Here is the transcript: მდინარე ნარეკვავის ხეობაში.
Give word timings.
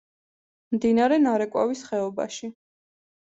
მდინარე 0.75 1.19
ნარეკვავის 1.25 1.83
ხეობაში. 1.91 2.51